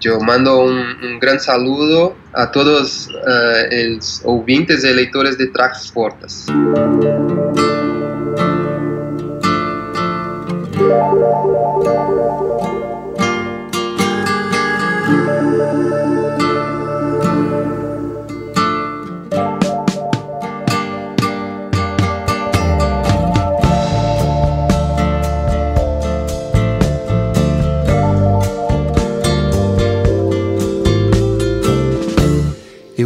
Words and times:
Yo 0.00 0.20
mando 0.20 0.60
un, 0.60 1.18
gran 1.20 1.40
saludo 1.40 2.16
a 2.32 2.50
todos 2.50 3.08
eh, 3.08 3.94
los 3.96 4.22
ouvintes 4.24 4.84
e 4.84 4.94
leitores 4.94 5.36
de 5.38 5.48
Tracks 5.48 5.90
Fortas. 5.90 6.46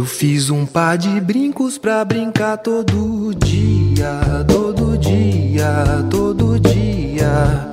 Eu 0.03 0.07
fiz 0.07 0.49
um 0.49 0.65
par 0.65 0.97
de 0.97 1.21
brincos 1.21 1.77
pra 1.77 2.03
brincar 2.03 2.57
todo 2.57 3.33
dia, 3.35 4.43
todo 4.45 4.97
dia, 4.97 6.05
todo 6.09 6.59
dia. 6.59 7.69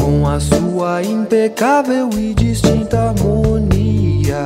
Com 0.00 0.24
a 0.24 0.38
sua 0.38 1.02
impecável 1.02 2.08
e 2.16 2.32
distinta 2.32 3.08
harmonia, 3.08 4.38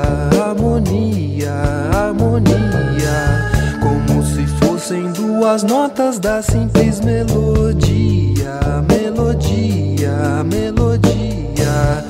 harmonia, 0.42 1.52
harmonia. 1.92 3.50
Como 3.82 4.24
se 4.24 4.46
fossem 4.64 5.12
duas 5.12 5.62
notas 5.62 6.18
da 6.18 6.40
simples 6.40 7.02
melodia, 7.02 8.58
melodia, 8.88 10.42
melodia. 10.44 12.04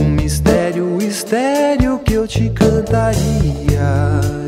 Um 0.00 0.08
mistério 0.08 0.96
estéreo 1.02 1.85
que 2.06 2.14
eu 2.14 2.26
te 2.26 2.48
cantaria, 2.50 3.20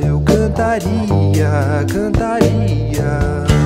eu 0.07 0.21
cantaria, 0.21 1.85
cantaria. 1.93 3.58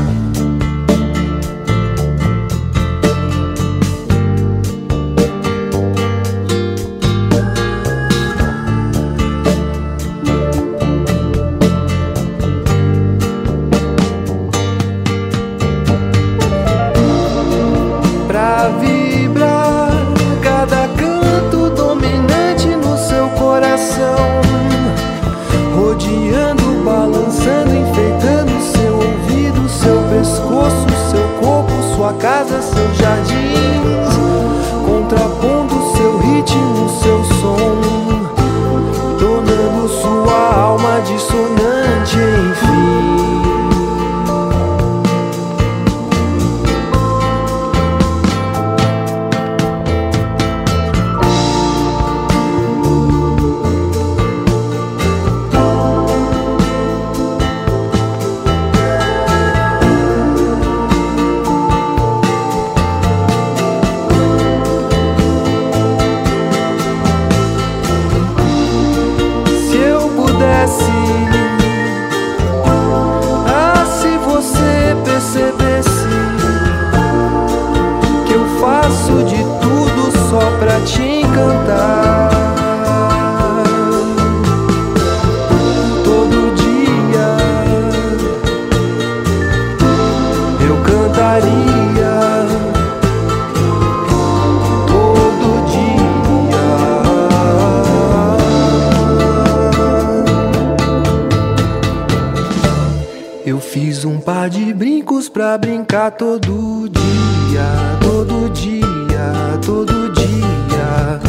Todo 106.11 106.89
dia, 106.89 107.99
todo 108.01 108.51
dia, 108.51 109.59
todo 109.65 110.11
dia. 110.11 111.21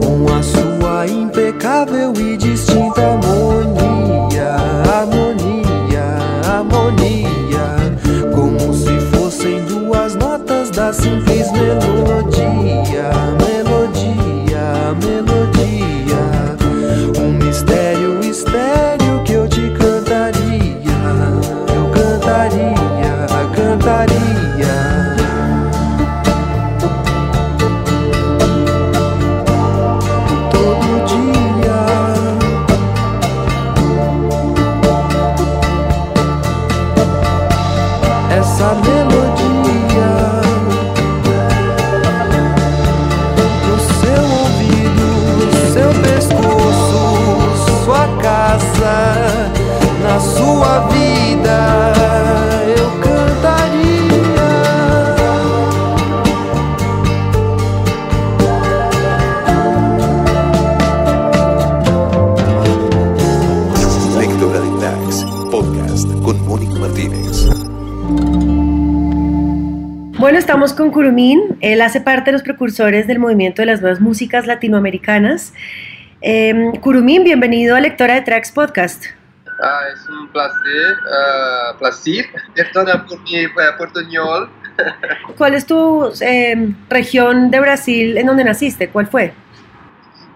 Com 0.00 0.32
a 0.32 0.42
sua 0.42 1.06
impecável 1.06 2.12
e 2.16 2.36
distinta 2.36 3.02
harmonia, 3.02 4.56
harmonia, 4.90 6.16
harmonia. 6.48 7.76
Como 8.34 8.72
se 8.72 8.98
fossem 9.12 9.62
duas 9.66 10.14
notas 10.14 10.70
da 10.70 10.92
simples 10.92 11.52
melodia, 11.52 11.93
estamos 70.54 70.72
con 70.72 70.92
Curumín. 70.92 71.58
Él 71.60 71.80
hace 71.80 72.00
parte 72.00 72.26
de 72.26 72.34
los 72.34 72.42
precursores 72.44 73.08
del 73.08 73.18
movimiento 73.18 73.60
de 73.60 73.66
las 73.66 73.80
nuevas 73.80 74.00
músicas 74.00 74.46
latinoamericanas. 74.46 75.52
Eh, 76.22 76.70
Curumín, 76.80 77.24
bienvenido 77.24 77.74
a 77.74 77.80
Lectora 77.80 78.14
de 78.14 78.20
Tracks 78.20 78.52
Podcast. 78.52 79.06
Ah, 79.60 79.80
es 79.92 80.08
un 80.08 80.28
placer, 80.28 80.96
ah, 81.12 81.74
placer, 81.76 82.26
perdona 82.54 83.04
por 83.04 83.20
mi 83.22 83.34
eh, 83.34 83.48
portuñol. 83.76 84.48
¿Cuál 85.36 85.54
es 85.54 85.66
tu 85.66 86.12
eh, 86.20 86.72
región 86.88 87.50
de 87.50 87.58
Brasil 87.58 88.16
en 88.16 88.28
donde 88.28 88.44
naciste? 88.44 88.90
¿Cuál 88.90 89.08
fue? 89.08 89.32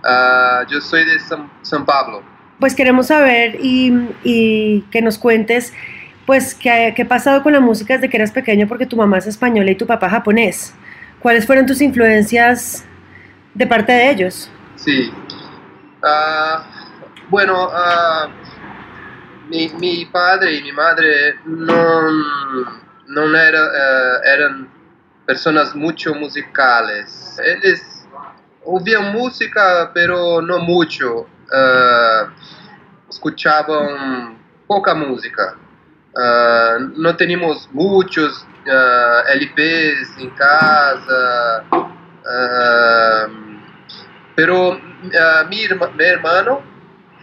Ah, 0.03 0.65
yo 0.69 0.81
soy 0.81 1.05
de 1.05 1.21
San, 1.21 1.49
San 1.63 1.87
Pablo. 1.87 2.25
Pues 2.59 2.75
queremos 2.75 3.07
saber 3.07 3.57
y, 3.63 3.93
y 4.25 4.81
que 4.91 5.01
nos 5.01 5.17
cuentes 5.17 5.73
pues, 6.29 6.55
¿qué, 6.55 6.93
¿qué 6.95 7.03
ha 7.05 7.09
pasado 7.09 7.43
con 7.43 7.55
la 7.55 7.61
música 7.61 7.95
desde 7.95 8.11
que 8.11 8.19
eras 8.19 8.31
pequeño? 8.31 8.69
Porque 8.69 8.85
tu 8.85 8.99
mamá 8.99 9.17
es 9.17 9.27
española 9.27 9.71
y 9.71 9.77
tu 9.77 9.87
papá 9.87 10.11
japonés. 10.11 10.75
¿Cuáles 11.21 11.47
fueron 11.47 11.65
tus 11.65 11.81
influencias 11.81 12.85
de 13.55 13.67
parte 13.67 13.93
de 13.93 14.11
ellos? 14.11 14.51
Sí. 14.77 15.11
Ah, 16.03 16.67
bueno, 17.31 17.71
ah, 17.73 18.29
mi, 19.49 19.71
mi 19.81 20.05
padre 20.05 20.57
y 20.57 20.65
mi 20.65 20.73
madre 20.73 21.37
no, 21.47 22.03
no 23.07 23.35
eh, 23.35 23.51
eran 24.27 24.69
personas 25.25 25.75
mucho 25.75 26.15
musicales. 26.15 27.41
Ellos 27.43 27.81
oían 28.67 29.13
música, 29.15 29.91
pero 29.95 30.43
no 30.43 30.59
mucho. 30.59 31.27
Ah, 31.51 32.29
escuchaban 33.09 34.37
poca 34.67 34.95
música. 34.95 35.57
Ah, 36.21 36.79
no 36.97 37.17
teníamos 37.17 37.69
muchos 37.73 38.47
ah, 38.69 39.23
LPs 39.35 40.19
en 40.19 40.31
casa. 40.31 41.65
ah, 42.27 43.27
pero 44.35 44.73
ah, 45.21 45.47
mi, 45.49 45.65
herma- 45.65 45.93
mi 45.97 46.05
hermano, 46.05 46.63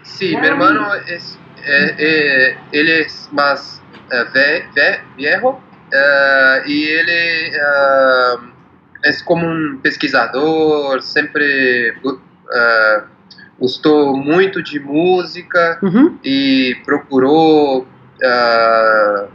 sí, 0.04 0.36
mi 0.38 0.48
hermano 0.48 0.88
es, 1.08 1.38
eh, 1.58 1.96
eh, 1.98 2.58
él 2.72 2.90
es 2.90 3.30
más 3.32 3.82
eh, 4.12 4.24
ve- 4.34 4.64
ve- 4.76 5.00
viejo 5.16 5.62
eh, 5.92 6.62
y 6.68 6.88
él 6.90 7.06
eh, 7.10 7.52
es 9.04 9.22
como 9.24 9.48
un 9.48 9.82
pesquisador, 9.82 11.02
sempre 11.02 11.94
gu- 12.02 12.20
eh, 12.54 13.04
gostou 13.60 14.18
muito 14.18 14.62
de 14.62 14.80
música 14.80 15.80
Ujú. 15.82 16.20
e 16.24 16.76
procurou 16.86 17.88
ah, 18.24 19.26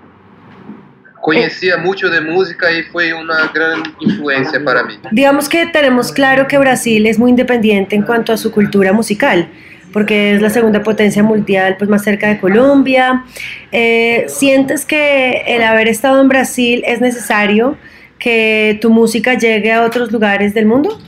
conhecia 1.21 1.77
mucho 1.77 2.09
de 2.09 2.21
música 2.21 2.71
y 2.73 2.83
fue 2.85 3.13
una 3.13 3.51
gran 3.53 3.83
influencia 4.01 4.63
para 4.65 4.83
mí. 4.85 4.99
Digamos 5.13 5.49
que 5.49 5.67
tenemos 5.67 6.13
claro 6.13 6.47
que 6.47 6.59
Brasil 6.59 7.07
es 7.07 7.19
muy 7.19 7.31
independiente 7.31 7.95
en 7.95 8.03
cuanto 8.03 8.33
a 8.33 8.37
su 8.37 8.51
cultura 8.51 8.93
musical, 8.93 9.49
porque 9.93 10.35
es 10.35 10.43
la 10.43 10.51
segunda 10.51 10.83
potencia 10.83 11.23
mundial, 11.23 11.77
pues 11.79 11.91
más 11.91 12.03
cerca 12.03 12.29
de 12.29 12.41
Colombia. 12.41 13.25
Eh, 13.73 14.25
¿Sientes 14.29 14.85
que 14.85 15.43
el 15.47 15.63
haber 15.63 15.89
estado 15.89 16.21
en 16.21 16.29
Brasil 16.29 16.83
es 16.87 17.01
necesario 17.01 17.77
que 18.19 18.79
tu 18.81 18.91
música 18.91 19.35
llegue 19.35 19.73
a 19.73 19.83
otros 19.83 20.13
lugares 20.13 20.55
del 20.55 20.67
mundo? 20.67 20.99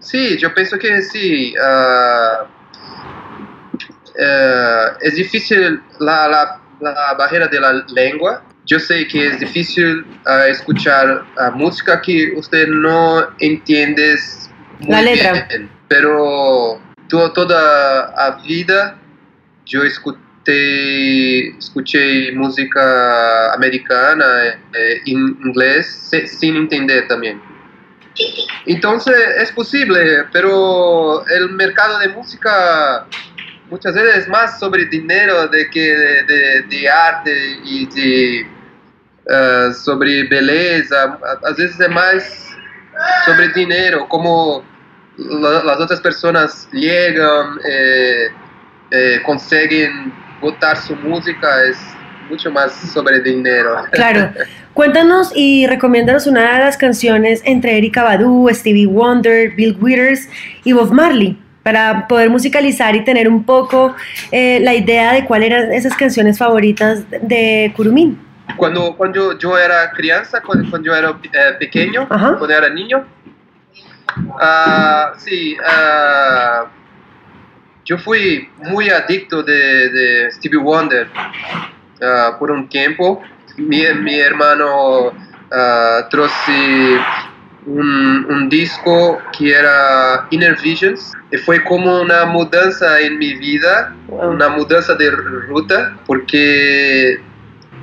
Sí, 0.00 0.38
yo 0.38 0.54
pienso 0.54 0.78
que 0.78 1.02
sí. 1.02 1.54
ah, 1.62 2.46
eh, 4.18 4.86
es 5.02 5.14
difícil 5.14 5.80
la, 6.00 6.28
la, 6.28 6.60
la 6.80 7.14
barrera 7.18 7.46
de 7.48 7.60
la 7.60 7.72
lengua. 7.94 8.42
Yo 8.66 8.78
sé 8.78 9.06
que 9.08 9.26
es 9.28 9.40
difícil 9.40 10.04
ah, 10.26 10.46
escuchar 10.48 11.24
ah, 11.38 11.50
música 11.50 12.00
que 12.02 12.32
usted 12.36 12.68
no 12.68 13.26
entiende 13.40 14.16
La 14.86 15.00
letra. 15.02 15.46
bien, 15.48 15.70
pero 15.88 16.80
to- 17.08 17.32
toda 17.32 18.12
la 18.16 18.38
vida 18.46 18.98
yo 19.64 19.82
escuché, 19.82 21.48
escuché 21.58 22.32
música 22.32 23.52
americana 23.54 24.24
eh, 24.74 25.00
en 25.06 25.18
inglés 25.44 25.86
se- 26.10 26.26
sin 26.26 26.56
entender 26.56 27.08
también. 27.08 27.40
Entonces 28.66 29.14
es 29.38 29.52
posible, 29.52 30.24
pero 30.32 31.24
el 31.28 31.50
mercado 31.50 31.98
de 32.00 32.08
música 32.08 33.06
muchas 33.70 33.94
veces 33.94 34.16
es 34.18 34.28
más 34.28 34.58
sobre 34.58 34.86
dinero 34.86 35.46
de 35.48 35.68
que 35.70 35.80
de, 35.80 36.62
de- 36.68 36.88
arte 36.88 37.58
y 37.64 37.86
de, 37.86 38.40
eh, 39.30 39.72
sobre 39.74 40.24
belleza. 40.24 41.18
A, 41.44 41.50
veces 41.50 41.78
es 41.78 41.88
más 41.90 42.56
sobre 43.24 43.48
dinero, 43.48 44.08
como 44.08 44.64
la- 45.16 45.62
las 45.64 45.80
otras 45.80 46.00
personas 46.00 46.68
llegan, 46.72 47.58
eh, 47.68 48.28
eh, 48.90 49.20
consiguen 49.24 50.12
votar 50.40 50.76
su 50.76 50.94
música, 50.96 51.48
es 51.64 51.76
mucho 52.30 52.50
más 52.50 52.72
sobre 52.92 53.20
dinero. 53.20 53.84
Claro. 53.92 54.32
Cuéntanos 54.74 55.32
y 55.34 55.66
recomiéndanos 55.66 56.26
una 56.26 56.52
de 56.52 56.58
las 56.60 56.76
canciones 56.76 57.42
entre 57.44 57.76
Erika 57.78 58.02
Badu, 58.04 58.48
Stevie 58.52 58.86
Wonder, 58.86 59.50
Bill 59.56 59.76
Withers 59.80 60.28
y 60.62 60.72
Bob 60.72 60.92
Marley 60.92 61.36
para 61.68 62.08
poder 62.08 62.30
musicalizar 62.30 62.96
y 62.96 63.04
tener 63.04 63.28
un 63.28 63.44
poco 63.44 63.94
eh, 64.32 64.58
la 64.62 64.72
idea 64.72 65.12
de 65.12 65.26
cuáles 65.26 65.50
eran 65.50 65.70
esas 65.70 65.94
canciones 65.94 66.38
favoritas 66.38 67.04
de 67.10 67.70
Curumín. 67.76 68.18
Cuando, 68.56 68.96
cuando 68.96 69.38
yo 69.38 69.58
era 69.58 69.90
crianza, 69.90 70.40
cuando, 70.40 70.70
cuando 70.70 70.86
yo 70.86 70.96
era 70.96 71.10
eh, 71.10 71.56
pequeño, 71.58 72.06
Ajá. 72.08 72.36
cuando 72.38 72.56
era 72.56 72.70
niño, 72.70 73.04
ah, 74.40 75.12
sí, 75.18 75.58
ah, 75.62 76.68
yo 77.84 77.98
fui 77.98 78.48
muy 78.56 78.88
adicto 78.88 79.42
de, 79.42 79.90
de 79.90 80.32
Stevie 80.32 80.60
Wonder 80.60 81.06
ah, 82.00 82.34
por 82.38 82.50
un 82.50 82.66
tiempo. 82.66 83.20
Mi, 83.58 83.82
mi 84.00 84.18
hermano 84.18 85.12
ah, 85.52 86.08
un, 87.68 88.26
un 88.30 88.48
disco 88.48 89.18
que 89.36 89.52
era 89.52 90.26
Inner 90.30 90.56
Visions 90.62 91.12
y 91.30 91.36
fue 91.36 91.62
como 91.64 92.00
una 92.00 92.24
mudanza 92.24 93.00
en 93.00 93.18
mi 93.18 93.34
vida, 93.34 93.94
Wow. 94.08 94.30
una 94.30 94.48
mudanza 94.48 94.94
de 94.94 95.10
ruta, 95.10 95.94
porque 96.06 97.20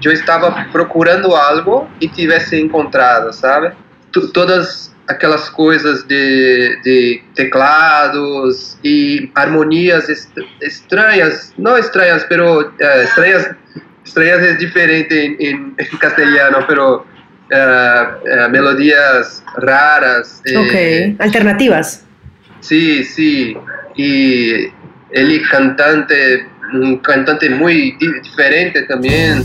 yo 0.01 0.11
estaba 0.11 0.67
procurando 0.73 1.37
algo 1.37 1.87
y 1.99 2.07
tivesse 2.09 2.59
encontrado, 2.59 3.31
sabe? 3.31 3.73
Tu- 4.11 4.31
todas 4.31 4.91
aquelas 5.07 5.51
coisas 5.51 6.07
de, 6.07 6.75
de 6.83 7.23
teclados 7.35 8.77
e 8.83 9.29
harmonias 9.35 10.09
est- 10.09 10.35
estranhas, 10.61 11.53
não 11.57 11.77
estranhas, 11.77 12.25
pero 12.27 12.73
eh, 12.79 13.03
estranhas, 13.03 13.51
estranhas 14.03 14.41
é 14.43 14.53
diferente 14.55 15.13
em, 15.13 15.35
em, 15.39 15.75
em 15.77 15.97
castelhano, 15.99 16.65
pero 16.67 17.05
eh, 17.49 18.47
melodias 18.49 19.43
raras. 19.57 20.41
eh, 20.45 21.15
alternativas. 21.19 22.03
Sí, 22.59 23.03
sí. 23.03 23.55
Y 23.95 24.51
él 25.11 25.31
cantante, 25.49 26.47
un 26.73 26.97
cantante 26.97 27.49
muy 27.49 27.95
di- 27.99 28.19
diferente 28.23 28.83
también. 28.83 29.43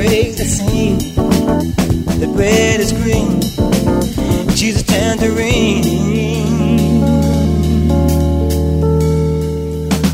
A 0.00 0.06
crazy 0.06 0.44
scene. 0.44 0.98
That 2.20 2.30
red 2.34 2.80
is 2.80 2.92
green. 2.92 3.40
A 4.60 4.82
tangerine. 4.82 5.84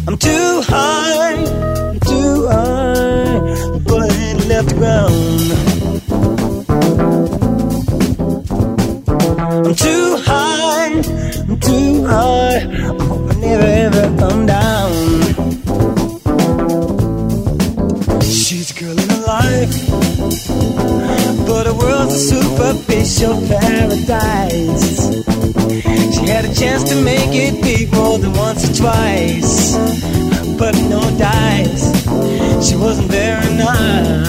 I'm 0.07 0.16
too 0.16 0.62
high, 0.62 1.35
I'm 1.90 2.00
too 2.00 2.47
high, 2.49 3.40
but 3.85 4.02
I 4.02 4.35
left 4.47 4.69
the 4.69 4.75
ground. 4.78 5.14
I'm 9.66 9.75
too 9.75 10.16
high, 10.25 10.93
I'm 11.49 11.61
too 11.61 12.05
high, 12.07 12.57
I 12.57 13.05
hope 13.05 13.31
I 13.31 13.35
never 13.40 13.64
ever 13.64 14.16
come 14.19 14.47
down. 14.47 14.86
Superficial 22.16 23.37
paradise. 23.46 25.06
She 26.14 26.26
had 26.26 26.44
a 26.46 26.54
chance 26.54 26.82
to 26.85 27.00
make 27.02 27.35
it 27.35 27.62
big 27.62 27.92
more 27.92 28.18
than 28.18 28.32
once 28.32 28.64
or 28.68 28.73
twice, 28.75 29.76
but 30.58 30.75
no 30.88 31.02
dice. 31.18 31.92
She 32.66 32.75
wasn't 32.76 33.11
very 33.11 33.54
nice. 33.54 34.26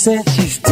Said 0.00 0.26
she's 0.30 0.69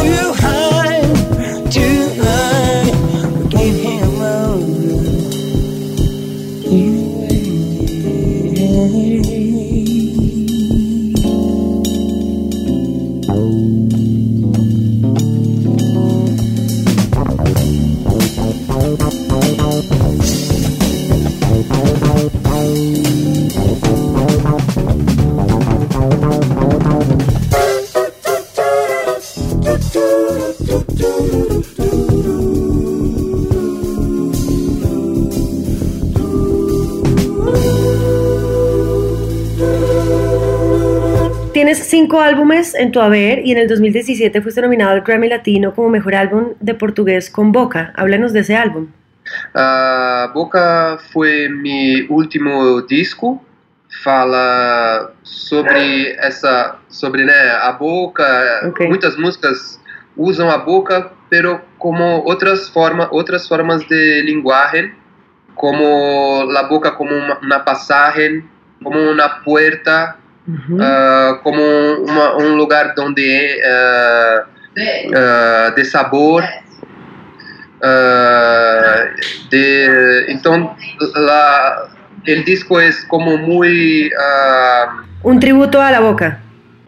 en 42.73 42.91
tu 42.91 42.99
haber 42.99 43.45
y 43.45 43.51
en 43.53 43.57
el 43.57 43.67
2017 43.67 44.41
fuiste 44.41 44.61
nominado 44.61 44.91
al 44.91 45.01
Grammy 45.01 45.29
Latino 45.29 45.73
como 45.73 45.89
mejor 45.89 46.15
álbum 46.15 46.55
de 46.59 46.73
portugués 46.73 47.29
con 47.29 47.51
Boca. 47.51 47.93
Háblanos 47.95 48.33
de 48.33 48.41
ese 48.41 48.55
álbum. 48.55 48.87
A 49.53 50.29
Boca 50.33 50.97
foi 51.11 51.47
meu 51.47 52.07
último 52.09 52.81
disco. 52.81 53.41
Fala 54.03 55.13
sobre 55.23 56.15
essa, 56.19 56.77
sobre 56.89 57.23
né, 57.23 57.51
a 57.61 57.71
boca. 57.71 58.61
Ok. 58.67 58.87
Muitas 58.87 59.17
músicas 59.17 59.79
usam 60.15 60.49
a 60.49 60.57
boca, 60.57 61.11
pero 61.29 61.61
como 61.77 62.03
outras 62.25 62.69
formas, 62.69 63.07
outras 63.11 63.47
formas 63.47 63.83
de 63.87 64.21
linguagem, 64.21 64.93
como 65.55 66.43
la 66.51 66.63
boca 66.63 66.91
como 66.91 67.15
uma, 67.15 67.39
uma 67.39 67.59
passagem, 67.59 68.43
como 68.83 68.99
uma 68.99 69.27
ah, 70.79 71.39
como 71.43 71.61
uma, 72.03 72.37
um 72.37 72.55
lugar 72.55 72.93
onde 72.97 73.59
ah, 73.65 74.43
ah, 75.15 75.73
de 75.75 75.85
sabor. 75.85 76.43
de, 79.51 80.25
então, 80.29 80.75
la, 81.15 81.89
el 82.25 82.43
disco 82.43 82.79
es 82.79 83.05
como 83.05 83.37
muy 83.37 84.11
Un 85.23 85.39
tributo 85.39 85.81
a 85.81 85.91
la 85.91 85.99
Boca. 85.99 86.39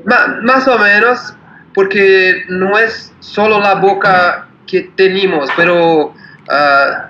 Ma- 0.06 0.40
más 0.42 0.68
o 0.68 0.78
menos, 0.78 1.34
porque 1.74 2.44
no 2.50 2.78
es 2.78 3.14
solo 3.20 3.60
la 3.60 3.76
boca 3.76 4.48
que 4.68 4.90
tenemos, 4.96 5.50
pero 5.56 5.76
u- 5.76 6.08
u- 6.08 6.14
ah, 6.50 7.10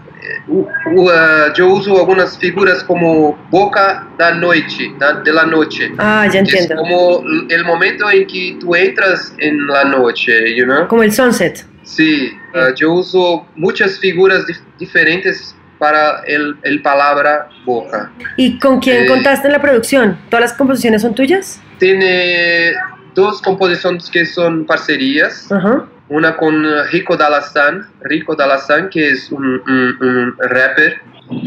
yo 1.55 1.67
uso 1.67 1.97
algunas 1.99 2.37
figuras 2.37 2.83
como 2.83 3.37
boca 3.49 4.07
da 4.17 4.33
noche, 4.33 4.91
da- 4.99 5.13
de 5.21 5.31
la 5.33 5.45
noche. 5.45 5.91
Ah, 5.97 6.27
ya 6.31 6.39
Es 6.41 6.53
entiendo. 6.53 6.75
como 6.81 7.23
el 7.49 7.65
momento 7.65 8.09
en 8.09 8.27
que 8.27 8.57
tú 8.59 8.75
entras 8.75 9.33
en 9.39 9.65
la 9.67 9.83
noche, 9.85 10.55
you 10.55 10.65
know? 10.65 10.87
Como 10.87 11.03
el 11.03 11.11
Sunset. 11.11 11.65
Sí, 11.83 12.31
ah, 12.53 12.69
yo 12.75 12.93
uso 12.93 13.45
muchas 13.55 13.99
figuras 13.99 14.45
dif- 14.47 14.61
diferentes 14.79 15.55
para 15.79 16.21
el, 16.27 16.55
el 16.63 16.81
palabra 16.81 17.49
boca. 17.65 18.11
¿Y 18.37 18.59
con 18.59 18.79
quién 18.79 19.03
Eh, 19.03 19.07
contaste 19.07 19.47
en 19.47 19.53
la 19.53 19.61
producción? 19.61 20.17
¿Todas 20.29 20.41
las 20.41 20.53
composiciones 20.53 21.01
son 21.01 21.15
tuyas? 21.15 21.59
Tiene 21.79 22.73
dos 23.15 23.41
composiciones 23.41 24.09
que 24.09 24.25
son 24.25 24.65
parcerías. 24.65 25.51
Ajá. 25.51 25.85
Una 26.11 26.35
con 26.35 26.65
eh, 26.65 26.83
Rico 26.91 27.15
Dalazán, 27.15 27.87
Rico 28.01 28.35
Dalazán, 28.35 28.89
que 28.89 29.11
es 29.11 29.31
un, 29.31 29.45
un- 29.45 29.97
un 30.01 30.35
rapper 30.49 30.99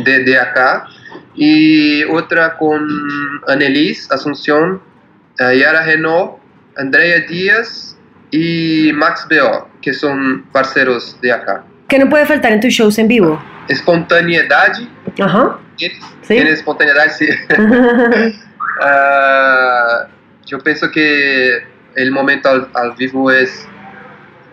de, 0.07 0.25
de 0.25 0.39
acá, 0.39 0.87
y 1.35 2.03
otra 2.05 2.57
con 2.57 2.89
Annelise 3.47 4.09
Asunción, 4.11 4.81
eh, 5.39 5.59
Yara 5.59 5.85
Renault, 5.85 6.39
Andrea 6.79 7.21
Díaz 7.29 7.99
y 8.31 8.91
Max 8.95 9.27
Beo, 9.29 9.69
que 9.83 9.93
son 9.93 10.45
parceros 10.51 11.19
de 11.21 11.31
acá. 11.33 11.63
¿Qué 11.89 11.99
no 11.99 12.09
puede 12.09 12.25
faltar 12.25 12.53
en 12.53 12.61
tus 12.61 12.73
shows 12.73 12.99
en 12.99 13.07
vivo? 13.09 13.43
Espontaneidad, 13.69 14.73
Ajá. 15.21 15.59
¿tiene 15.77 15.95
Sí. 16.23 16.39
espontaneidad? 16.39 17.11
Sí. 17.11 17.29
Ah, 18.83 20.09
yo 20.47 20.59
pienso 20.59 20.91
que 20.91 21.63
el 21.95 22.11
momento 22.11 22.49
al, 22.49 22.69
al 22.75 22.93
vivo 22.97 23.31
es 23.31 23.69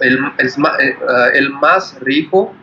el, 0.01 0.19
ma- 0.57 0.75
eh, 0.79 0.97
ah, 1.07 1.27
el 1.33 1.49
más 1.51 1.97
rico 2.01 2.53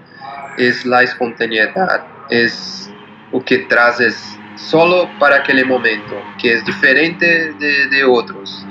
es 0.57 0.85
la 0.85 1.02
espontaneidad, 1.02 2.04
es 2.30 2.90
lo 3.33 3.45
que 3.45 3.59
trazes 3.59 4.38
solo 4.57 5.09
para 5.18 5.37
aquel 5.37 5.64
momento, 5.66 6.21
que 6.40 6.52
es 6.54 6.64
diferente 6.64 7.52
de, 7.54 7.87
de 7.88 8.04
otros. 8.04 8.66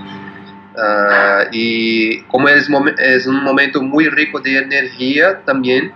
Ah, 0.78 1.46
y 1.52 2.22
como 2.24 2.48
es, 2.50 2.70
es, 3.00 3.26
un 3.26 3.44
momento 3.44 3.82
muy 3.82 4.10
rico 4.10 4.40
de 4.40 4.58
energía 4.58 5.42
también, 5.44 5.92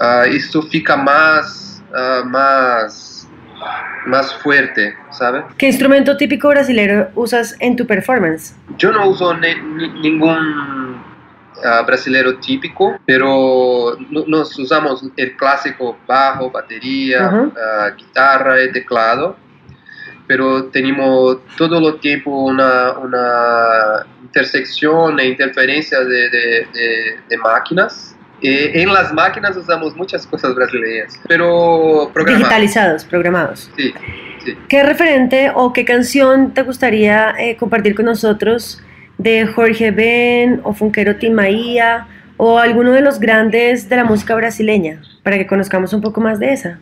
uh, 0.00 0.24
esto 0.28 0.62
fica 0.62 0.96
más, 0.96 1.80
uh, 1.92 2.26
más, 2.26 3.28
más 4.06 4.34
fuerte, 4.42 4.96
¿sabe? 5.10 5.44
¿Qué 5.58 5.66
instrumento 5.66 6.16
típico 6.16 6.48
brasileño 6.48 7.06
usas 7.14 7.54
en 7.60 7.76
tu 7.76 7.86
performance? 7.86 8.56
Yo 8.78 8.90
no 8.90 9.08
uso 9.10 9.32
ningún 9.34 10.83
brasileño 11.86 12.38
típico, 12.38 12.98
pero 13.06 13.96
nos 14.10 14.58
usamos 14.58 15.04
el 15.16 15.36
clásico 15.36 15.96
bajo, 16.06 16.50
batería, 16.50 17.50
guitarra 17.96 18.62
y 18.62 18.72
teclado 18.72 19.44
pero 20.26 20.64
tenemos 20.66 21.38
todo 21.56 21.88
el 21.88 22.00
tiempo 22.00 22.30
una, 22.30 22.92
una 22.92 24.06
intersección 24.22 25.20
e 25.20 25.28
interferencia 25.28 26.00
de, 26.00 26.30
de, 26.30 26.66
de, 27.28 27.38
máquinas. 27.38 28.16
Eh, 28.42 28.72
en 28.74 28.92
las 28.92 29.12
máquinas 29.12 29.56
usamos 29.56 29.94
muchas 29.96 30.26
cosas 30.26 30.54
brasileñas, 30.54 31.20
pero 31.28 32.10
programados. 32.12 32.48
Digitalizados, 32.48 33.04
programados. 33.04 33.70
Sí, 33.76 33.92
sí. 34.44 34.56
¿Qué 34.68 34.82
referente 34.82 35.52
o 35.54 35.72
qué 35.72 35.84
canción 35.84 36.52
te 36.52 36.62
gustaría 36.62 37.34
eh, 37.38 37.56
compartir 37.56 37.94
con 37.94 38.06
nosotros 38.06 38.82
de 39.18 39.46
Jorge 39.46 39.90
Ben 39.90 40.60
o 40.64 40.72
Funquero 40.72 41.16
Timaía 41.16 42.06
o 42.36 42.58
alguno 42.58 42.92
de 42.92 43.00
los 43.00 43.20
grandes 43.20 43.88
de 43.88 43.96
la 43.96 44.04
música 44.04 44.34
brasileña 44.34 45.00
para 45.22 45.38
que 45.38 45.46
conozcamos 45.46 45.92
un 45.92 46.00
poco 46.00 46.20
más 46.20 46.38
de 46.38 46.52
esa? 46.52 46.78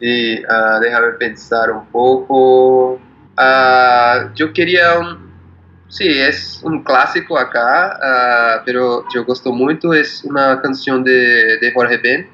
Y 0.00 0.40
uh, 0.40 0.80
déjame 0.80 1.12
pensar 1.18 1.70
un 1.70 1.86
poco. 1.86 3.00
Uh, 3.38 4.34
yo 4.34 4.52
quería 4.52 4.98
un. 4.98 5.26
Sí, 5.88 6.06
es 6.08 6.60
un 6.64 6.82
clásico 6.82 7.38
acá, 7.38 7.96
uh, 7.96 8.62
pero 8.66 9.04
yo 9.14 9.24
gosto 9.24 9.52
mucho. 9.52 9.94
Es 9.94 10.24
una 10.24 10.60
canción 10.60 11.02
de, 11.04 11.58
de 11.58 11.72
Jorge 11.72 11.98
Ben 11.98 12.28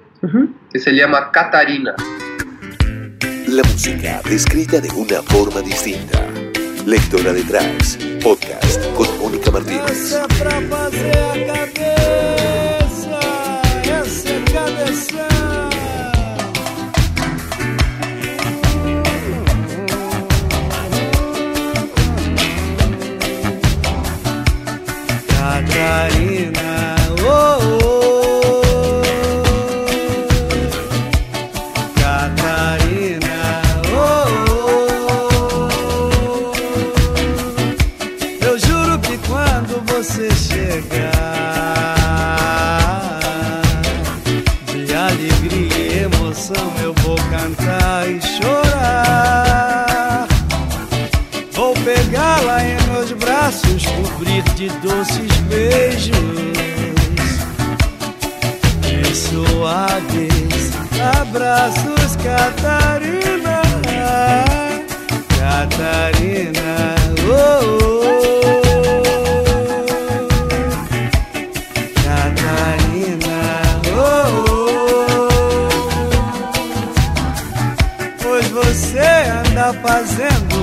que 0.70 0.78
se 0.78 0.92
llama 0.92 1.30
Catarina. 1.30 1.94
La 3.48 3.62
música 3.62 4.20
descrita 4.28 4.80
de 4.80 4.88
una 4.90 5.20
forma 5.22 5.60
distinta. 5.60 6.18
Lectora 6.86 7.32
de 7.32 7.44
tracks, 7.44 7.96
podcast 8.22 8.84
con 8.94 9.06
Mónica 9.18 9.50
Martínez. 9.50 10.16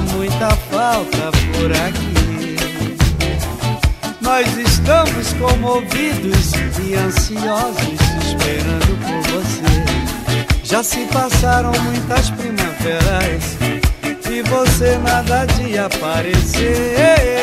Muita 0.02 0.50
falta 0.72 1.32
por 1.54 1.72
aqui. 1.72 2.20
Nós 4.22 4.48
estamos 4.58 5.34
comovidos 5.34 6.54
e 6.86 6.94
ansiosos, 6.96 8.00
esperando 8.28 8.98
por 9.04 9.22
você. 9.32 9.80
Já 10.64 10.84
se 10.84 11.06
passaram 11.06 11.72
muitas 11.84 12.30
primaveras 12.30 13.58
e 14.30 14.42
você 14.44 14.98
nada 15.00 15.46
de 15.46 15.78
aparecer. 15.78 17.40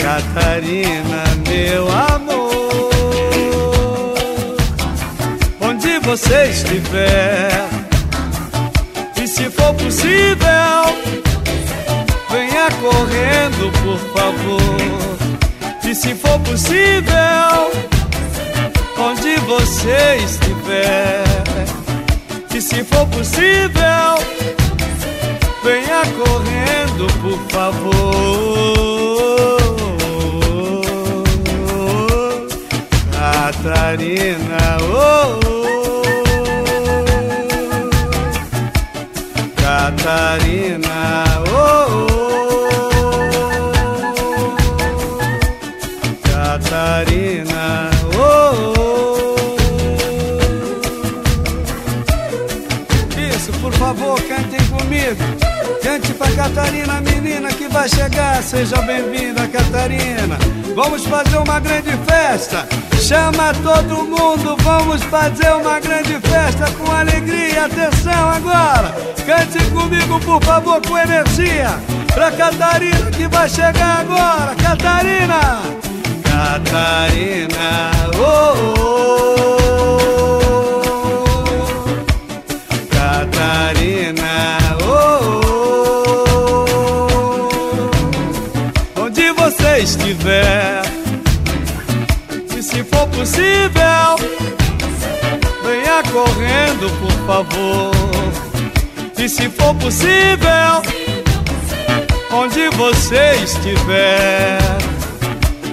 Catarina, 0.00 1.24
meu 1.48 1.90
amor, 1.90 2.90
onde 5.60 5.98
você 6.00 6.50
estiver, 6.50 7.66
for 9.64 9.74
possível 9.74 10.84
venha 12.28 12.68
correndo, 12.82 13.72
por 13.82 13.98
favor. 14.12 15.14
E 15.84 15.94
se 15.94 16.14
for 16.14 16.38
possível, 16.40 17.70
onde 18.98 19.36
você 19.46 20.16
estiver. 20.16 21.24
E 22.54 22.60
se 22.60 22.84
for 22.84 23.06
possível, 23.06 24.18
venha 25.62 26.02
correndo, 26.18 27.06
por 27.22 27.38
favor. 27.50 28.04
Catarina, 33.12 34.78
oh, 34.82 35.43
Catarina, 40.04 41.24
oh, 41.48 41.88
oh. 41.88 42.52
Catarina, 46.28 47.88
oh, 48.14 48.74
oh. 48.78 49.56
Isso, 53.18 53.50
por 53.62 53.72
favor, 53.72 54.20
cantem 54.28 54.60
comigo. 54.66 55.24
Cante 55.82 56.12
pra 56.12 56.30
Catarina, 56.32 57.00
menina 57.00 57.48
que 57.54 57.66
vai 57.68 57.88
chegar. 57.88 58.42
Seja 58.42 58.82
bem-vinda, 58.82 59.48
Catarina. 59.48 60.36
Vamos 60.74 61.04
fazer 61.06 61.38
uma 61.38 61.60
grande 61.60 61.90
festa. 62.06 62.66
Chama 63.00 63.52
todo 63.62 64.04
mundo, 64.04 64.56
vamos 64.62 65.02
fazer 65.04 65.52
uma 65.54 65.78
grande 65.78 66.18
festa 66.20 66.70
com 66.78 66.90
alegria. 66.90 67.66
Atenção 67.66 68.30
agora. 68.30 68.94
Cante 69.26 69.64
comigo, 69.70 70.18
por 70.20 70.42
favor, 70.42 70.80
com 70.86 70.98
energia. 70.98 71.78
Pra 72.12 72.30
Catarina 72.32 73.10
que 73.10 73.26
vai 73.28 73.48
chegar 73.48 74.00
agora. 74.00 74.54
Catarina. 74.56 75.62
Catarina, 76.22 77.90
oh, 78.18 78.54
oh. 78.80 79.24
Catarina, 82.90 84.34
oh, 84.82 84.94
oh. 88.96 89.00
Onde 89.02 89.24
você 89.32 89.78
estiver, 89.78 90.63
se 93.24 93.40
for 93.70 93.74
possível, 93.74 94.16
venha 95.64 96.02
correndo, 96.12 96.90
por 97.00 97.12
favor. 97.26 97.92
E 99.18 99.28
se 99.28 99.48
for 99.48 99.74
possível, 99.76 100.82
onde 102.30 102.68
você 102.76 103.32
estiver, 103.42 104.58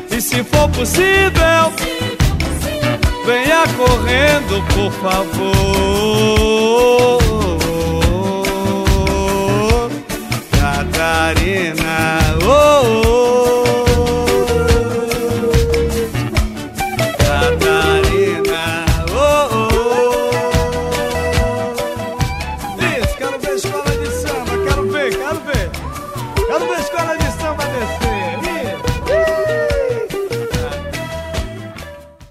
e 0.10 0.22
se 0.22 0.44
for 0.44 0.70
possível, 0.70 1.74
venha 3.26 3.68
correndo, 3.76 4.64
por 4.74 4.92
favor. 5.02 5.62
Catarina, 10.58 12.20
oh, 12.44 13.08
oh. 13.08 13.11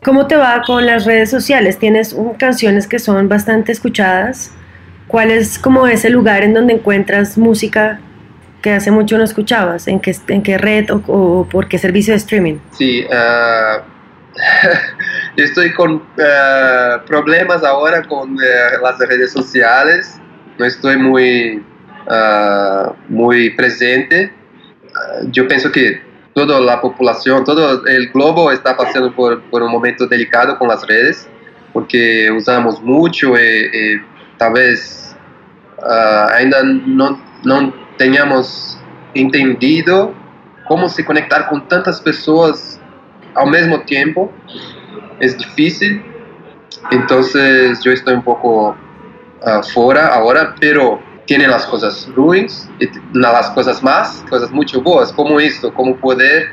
¿Cómo 0.02 0.26
te 0.26 0.36
va 0.36 0.62
con 0.66 0.86
las 0.86 1.04
redes 1.04 1.28
sociales? 1.30 1.78
Tienes 1.78 2.14
um, 2.14 2.34
canciones 2.34 2.86
que 2.86 2.98
son 2.98 3.28
bastante 3.28 3.70
escuchadas. 3.70 4.50
¿Cuál 5.06 5.30
es 5.30 5.58
como 5.58 5.86
ese 5.86 6.08
lugar 6.08 6.42
en 6.42 6.54
donde 6.54 6.72
encuentras 6.72 7.36
música 7.36 8.00
que 8.62 8.72
hace 8.72 8.90
mucho 8.90 9.18
no 9.18 9.24
escuchabas? 9.24 9.88
¿En 9.88 10.00
qué, 10.00 10.16
en 10.28 10.42
qué 10.42 10.56
red 10.56 10.90
o, 10.90 11.02
o 11.06 11.46
por 11.46 11.68
qué 11.68 11.76
servicio 11.76 12.14
de 12.14 12.16
streaming? 12.16 12.56
Sí, 12.72 13.04
ah, 13.12 13.82
estoy 15.36 15.74
con 15.74 16.02
ah, 16.18 17.02
problemas 17.06 17.62
ahora 17.62 18.02
con 18.02 18.38
eh, 18.42 18.78
las 18.82 18.98
redes 19.00 19.32
sociales. 19.32 20.18
No 20.58 20.64
estoy 20.64 20.96
muy, 20.96 21.62
ah, 22.08 22.94
muy 23.08 23.50
presente. 23.50 24.32
Yo 25.30 25.46
pienso 25.46 25.70
que 25.70 26.09
toda 26.46 26.60
la 26.60 26.80
población, 26.80 27.44
todo 27.44 27.86
el 27.86 28.08
globo 28.10 28.50
está 28.50 28.76
pasando 28.76 29.14
por, 29.14 29.40
por 29.50 29.62
un 29.62 29.70
momento 29.70 30.06
delicado 30.06 30.58
con 30.58 30.68
las 30.68 30.86
redes, 30.86 31.28
porque 31.72 32.30
usamos 32.30 32.80
mucho 32.82 33.38
y, 33.38 33.42
y 33.42 34.02
tal 34.38 34.54
vez 34.54 35.16
ah, 35.82 36.28
ainda 36.34 36.62
no, 36.62 37.20
no 37.44 37.72
teníamos 37.96 38.78
entendido 39.14 40.14
cómo 40.66 40.88
se 40.88 41.04
conectar 41.04 41.48
con 41.48 41.66
tantas 41.68 42.00
pessoas 42.00 42.80
ao 43.34 43.46
mesmo 43.46 43.80
tiempo. 43.80 44.32
Es 45.20 45.36
difícil, 45.36 46.02
entonces 46.90 47.80
yo 47.82 47.92
estoy 47.92 48.14
un 48.14 48.22
poco 48.22 48.76
ah, 49.44 49.62
fuera 49.62 50.14
ahora, 50.14 50.54
pero 50.58 51.00
tiene 51.26 51.46
las 51.46 51.66
cosas 51.66 52.08
ruins 52.14 52.68
y 52.80 52.88
las 53.12 53.50
cosas 53.50 53.82
más, 53.82 54.24
cosas 54.28 54.50
mucho 54.50 54.80
boas, 54.82 55.12
como 55.12 55.38
esto, 55.40 55.72
como 55.74 55.96
poder 55.96 56.48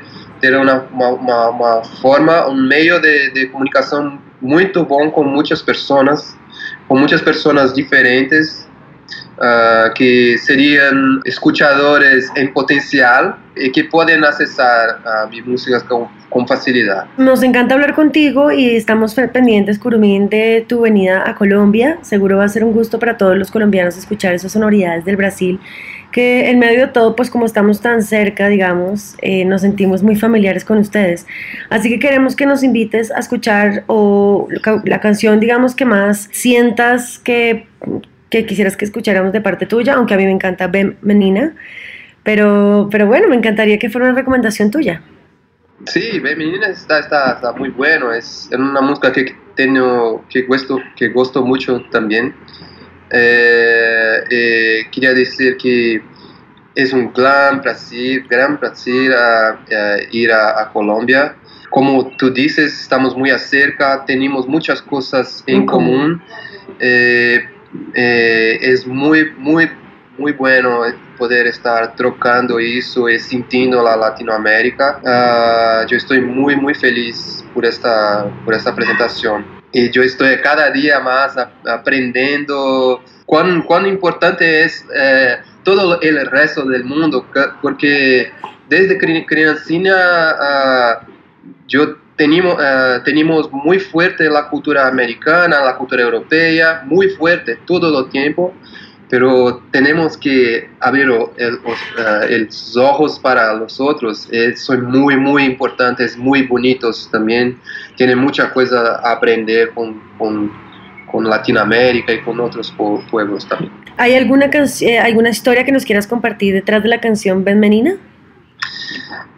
una, 0.60 0.86
uma, 0.92 1.48
uma, 1.50 1.82
forma, 2.00 2.46
un 2.46 2.68
medio 2.68 3.00
de, 3.00 3.30
de 3.30 3.50
comunicación 3.50 4.20
muy 4.40 4.70
bom 4.72 5.10
con 5.10 5.26
muchas 5.28 5.62
personas, 5.62 6.36
con 6.86 7.00
muchas 7.00 7.22
personas 7.22 7.74
diferentes, 7.74 8.67
ah, 9.40 9.92
que 9.94 10.36
serían 10.38 11.20
escuchadores 11.24 12.30
en 12.36 12.52
potencial 12.52 13.36
y 13.56 13.72
que 13.72 13.84
pueden 13.84 14.24
accesar 14.24 15.00
a 15.04 15.26
mi 15.26 15.42
música 15.42 15.80
con, 15.80 16.08
con 16.28 16.46
facilidad. 16.46 17.06
Nos 17.16 17.42
encanta 17.42 17.74
hablar 17.74 17.94
contigo 17.94 18.52
y 18.52 18.76
estamos 18.76 19.14
pendientes, 19.14 19.78
Curumín, 19.78 20.28
de 20.28 20.64
tu 20.66 20.82
venida 20.82 21.28
a 21.28 21.34
Colombia. 21.34 21.98
Seguro 22.02 22.38
va 22.38 22.44
a 22.44 22.48
ser 22.48 22.64
un 22.64 22.72
gusto 22.72 22.98
para 22.98 23.16
todos 23.16 23.36
los 23.36 23.50
colombianos 23.50 23.96
escuchar 23.96 24.34
esas 24.34 24.52
sonoridades 24.52 25.04
del 25.04 25.16
Brasil, 25.16 25.58
que 26.12 26.50
en 26.50 26.58
medio 26.58 26.86
de 26.86 26.92
todo, 26.92 27.16
pues 27.16 27.30
como 27.30 27.46
estamos 27.46 27.80
tan 27.80 28.02
cerca, 28.02 28.48
digamos, 28.48 29.16
eh, 29.20 29.44
nos 29.44 29.62
sentimos 29.62 30.02
muy 30.02 30.16
familiares 30.16 30.64
con 30.64 30.78
ustedes. 30.78 31.26
Así 31.70 31.88
que 31.88 31.98
queremos 31.98 32.36
que 32.36 32.46
nos 32.46 32.62
invites 32.62 33.10
a 33.10 33.18
escuchar 33.18 33.84
o 33.86 34.48
la 34.84 35.00
canción, 35.00 35.40
digamos, 35.40 35.74
que 35.74 35.84
más 35.84 36.28
sientas 36.32 37.18
que, 37.18 37.66
que 38.30 38.44
quisieras 38.46 38.76
que 38.76 38.84
escucháramos 38.84 39.32
de 39.32 39.40
parte 39.40 39.66
tuya, 39.66 39.94
aunque 39.94 40.14
a 40.14 40.16
mí 40.16 40.24
me 40.24 40.32
encanta 40.32 40.66
Ben 40.66 40.96
Menina. 41.02 41.54
Pero, 42.22 42.88
pero 42.90 43.06
bueno, 43.06 43.28
me 43.28 43.36
encantaría 43.36 43.78
que 43.78 43.88
fuera 43.88 44.08
una 44.08 44.16
recomendación 44.16 44.70
tuya. 44.70 45.02
Sí, 45.86 46.18
Ve 46.18 46.34
Menina 46.36 46.66
está, 46.68 46.98
está, 46.98 47.32
está 47.34 47.52
muy 47.52 47.68
bueno, 47.70 48.12
es 48.12 48.50
una 48.52 48.80
música 48.80 49.12
que 49.12 49.34
tengo, 49.54 50.24
que 50.28 50.42
gusto, 50.42 50.78
que 50.96 51.08
gusto 51.08 51.42
mucho 51.44 51.80
también. 51.90 52.34
Eh, 53.10 54.18
eh, 54.30 54.80
quería 54.92 55.14
decir 55.14 55.56
que 55.56 56.02
es 56.74 56.92
un 56.92 57.12
gran 57.12 57.62
placer, 57.62 58.22
gran 58.28 58.58
placer 58.58 59.12
a- 59.14 59.50
a 59.52 59.96
ir 60.10 60.30
a, 60.32 60.60
a 60.60 60.72
Colombia. 60.72 61.34
Como 61.70 62.08
tú 62.16 62.30
dices, 62.30 62.80
estamos 62.82 63.16
muy 63.16 63.30
cerca, 63.38 64.04
tenemos 64.06 64.46
muchas 64.46 64.82
cosas 64.82 65.42
en 65.46 65.64
común. 65.66 66.22
Eh, 66.80 67.40
eh, 67.94 68.58
es 68.60 68.86
muy, 68.86 69.32
muy, 69.36 69.70
muy 70.16 70.32
bueno 70.32 70.82
poder 71.16 71.46
estar 71.46 71.94
trocando 71.96 72.58
eso 72.58 73.08
y 73.08 73.18
sintiendo 73.18 73.82
la 73.82 73.96
Latinoamérica. 73.96 75.00
Ah, 75.04 75.84
yo 75.88 75.96
estoy 75.96 76.20
muy, 76.20 76.56
muy 76.56 76.74
feliz 76.74 77.44
por 77.52 77.64
esta, 77.66 78.26
por 78.44 78.54
esta 78.54 78.74
presentación. 78.74 79.44
Y 79.72 79.90
yo 79.90 80.02
estoy 80.02 80.36
cada 80.38 80.70
día 80.70 81.00
más 81.00 81.36
aprendiendo 81.66 83.02
cuán, 83.26 83.62
cuán 83.62 83.86
importante 83.86 84.62
es 84.64 84.86
eh, 84.94 85.36
todo 85.62 86.00
el 86.00 86.26
resto 86.26 86.64
del 86.64 86.84
mundo, 86.84 87.26
porque 87.60 88.30
desde 88.68 88.98
cri- 88.98 89.26
criancina 89.26 89.94
ah, 90.40 91.00
yo 91.66 91.96
tenemos, 92.18 92.56
ah, 92.60 93.00
tenemos 93.04 93.50
muy 93.52 93.78
fuerte 93.78 94.28
la 94.28 94.48
cultura 94.50 94.86
americana, 94.88 95.64
la 95.64 95.76
cultura 95.76 96.02
europea, 96.02 96.82
muy 96.84 97.08
fuerte 97.10 97.56
todo 97.64 98.04
el 98.04 98.10
tiempo, 98.10 98.52
pero 99.08 99.62
tenemos 99.70 100.18
que 100.18 100.68
abrir 100.80 101.04
el- 101.38 101.54
os- 101.64 101.78
ah, 101.98 102.26
los 102.28 102.76
ojos 102.76 103.18
para 103.18 103.54
los 103.54 103.80
otros. 103.80 104.28
Eh, 104.30 104.54
son 104.56 104.84
muy, 104.90 105.16
muy 105.16 105.44
importantes, 105.44 106.18
muy 106.18 106.42
bonitos 106.42 107.08
también. 107.10 107.58
Tienen 107.96 108.18
mucha 108.18 108.52
cosa 108.52 108.96
a 109.02 109.12
aprender 109.12 109.70
con, 109.70 109.98
con, 110.18 110.52
con 111.10 111.24
Latinoamérica 111.24 112.12
y 112.12 112.20
con 112.20 112.38
otros 112.40 112.74
pue- 112.76 113.02
pueblos 113.10 113.48
también. 113.48 113.72
¿Hay 113.96 114.14
alguna, 114.14 114.50
eh, 114.82 114.98
alguna 114.98 115.30
historia 115.30 115.64
que 115.64 115.72
nos 115.72 115.84
quieras 115.84 116.06
compartir 116.06 116.52
detrás 116.52 116.82
de 116.82 116.88
la 116.90 117.00
canción 117.00 117.42
Ben 117.44 117.58
Menina? 117.58 117.94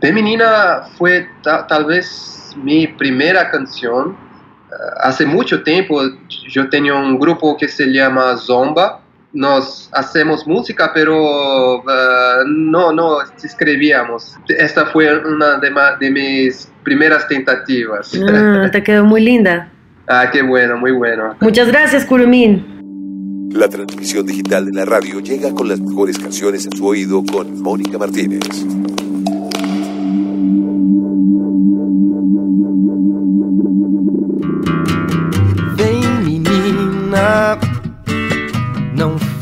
Femenina 0.01 0.83
fue 0.99 1.29
ta- 1.43 1.67
tal 1.67 1.85
vez 1.85 2.40
mi 2.57 2.87
primera 2.87 3.51
canción. 3.51 4.17
Eh, 4.71 4.75
hace 5.01 5.27
mucho 5.27 5.63
tiempo 5.63 6.01
yo 6.49 6.69
tenía 6.69 6.95
un 6.95 7.19
grupo 7.19 7.57
que 7.57 7.69
se 7.69 7.87
llama 7.87 8.37
Zomba. 8.37 9.01
Nos 9.33 9.89
hacemos 9.93 10.47
música, 10.47 10.91
pero 10.93 11.79
eh, 11.79 12.45
no, 12.47 12.93
no 12.93 13.19
escribíamos. 13.43 14.37
Esta 14.49 14.87
fue 14.87 15.19
una 15.25 15.59
de, 15.59 16.11
mis 16.11 16.71
primeras 16.83 17.29
tentativas. 17.29 18.13
Ah, 18.29 18.69
te 18.73 18.83
quedó 18.83 19.05
muy 19.05 19.21
linda. 19.21 19.71
ah, 20.09 20.29
qué 20.33 20.43
bueno, 20.43 20.77
muy 20.77 20.93
bueno. 20.93 21.37
Muchas 21.41 21.69
gracias, 21.69 22.05
Curumín. 22.05 22.81
La 23.53 23.69
transmisión 23.69 24.25
digital 24.27 24.67
de 24.67 24.73
la 24.73 24.85
radio 24.85 25.19
llega 25.19 25.53
con 25.53 25.69
las 25.69 25.81
mejores 25.81 26.19
canciones 26.19 26.67
en 26.67 26.73
su 26.77 26.87
oído 26.87 27.23
con 27.25 27.61
Mónica 27.61 27.99
Martínez. 27.99 28.65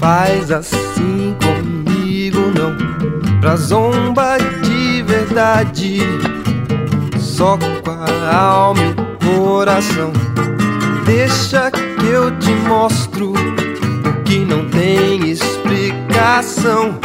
Faz 0.08 0.50
assim 0.50 1.36
comigo 1.44 2.40
não. 2.56 2.74
Pra 3.42 3.56
zomba 3.56 4.38
de 4.62 5.02
verdade, 5.02 5.98
só 7.18 7.58
com 7.58 7.90
a 7.90 8.34
alma 8.34 8.80
e 8.80 8.90
o 8.90 9.28
coração. 9.28 10.10
Deixa 11.04 11.70
que 11.70 12.06
eu 12.06 12.30
te 12.38 12.50
mostro 12.66 13.32
o 13.32 14.22
que 14.24 14.38
não 14.46 14.64
tem 14.70 15.28
explicação. 15.28 16.98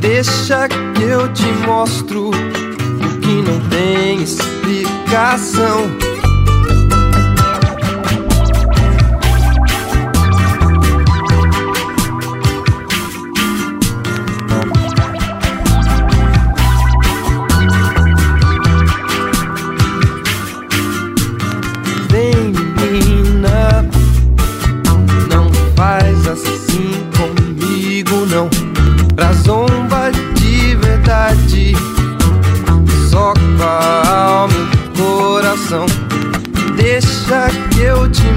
Deixa 0.00 0.66
que 0.68 1.02
eu 1.04 1.32
te 1.32 1.46
mostro 1.68 2.30
o 2.30 3.20
que 3.20 3.42
não 3.42 3.60
tem 3.68 4.20
explicação. 4.20 5.88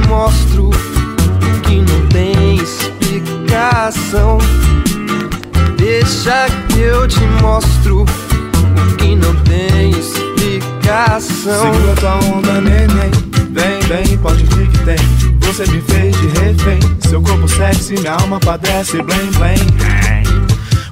Mostro 0.07 0.69
que 1.63 1.77
não 1.77 2.07
tem 2.07 2.55
explicação. 2.55 4.37
Deixa 5.77 6.47
que 6.69 6.79
eu 6.79 7.07
te 7.07 7.21
mostro 7.41 8.03
o 8.03 8.95
que 8.97 9.15
não 9.15 9.35
tem 9.43 9.91
explicação. 9.91 11.73
Segura 11.73 11.95
tua 11.95 12.15
onda, 12.35 12.61
neném. 12.61 13.11
Vem, 13.51 13.79
vem, 13.81 14.17
pode 14.17 14.43
vir 14.55 14.67
que 14.67 14.79
tem. 14.79 14.97
Você 15.41 15.65
me 15.71 15.81
fez 15.81 16.15
de 16.15 16.27
refém. 16.39 16.79
Seu 17.09 17.21
corpo 17.21 17.47
sexy, 17.47 17.93
minha 17.99 18.13
alma 18.13 18.39
padece, 18.39 19.01
blém, 19.01 19.31
blém. 19.37 20.42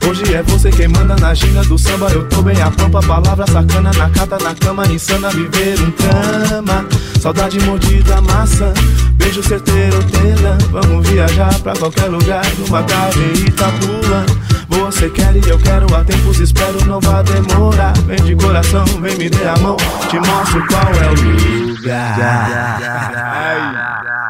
Hoje 0.08 0.34
é 0.34 0.42
você 0.44 0.70
quem 0.70 0.88
manda 0.88 1.16
na 1.16 1.34
ginga 1.34 1.64
do 1.64 1.78
samba. 1.78 2.08
Eu 2.12 2.28
tô 2.28 2.42
bem 2.42 2.60
a 2.62 2.72
pampa, 2.72 3.02
palavra 3.02 3.46
sacana 3.48 3.92
na 3.98 4.10
cata, 4.10 4.38
na 4.44 4.56
cama, 4.56 4.86
insana, 4.88 5.30
viver 5.30 5.80
um 5.82 5.92
trama. 5.92 6.86
Saudade 7.20 7.60
mordida, 7.62 8.20
maçã, 8.22 8.74
beijo 9.14 9.44
certeiro, 9.44 10.04
tela. 10.06 10.58
Vamos 10.72 11.08
viajar 11.08 11.54
pra 11.60 11.74
qualquer 11.74 12.06
lugar, 12.06 12.44
numa 12.58 12.84
casa 12.84 13.20
em 13.20 13.48
Itapuã. 13.48 14.26
Você 14.70 15.10
quer 15.10 15.36
e 15.36 15.50
eu 15.50 15.60
quero, 15.60 15.94
há 15.96 16.04
tempos 16.04 16.40
espero, 16.40 16.84
não 16.86 17.00
vai 17.00 17.24
demorar. 17.24 17.94
Vem 18.08 18.22
de 18.24 18.36
coração, 18.36 18.86
vem 19.02 19.18
me 19.18 19.30
dê 19.30 19.48
a 19.48 19.58
mão, 19.58 19.78
te 20.10 20.18
mostro 20.18 20.66
qual 20.68 20.94
é 20.96 21.10
o 21.10 21.16
lugar. 21.70 22.80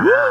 Uh! 0.01 0.30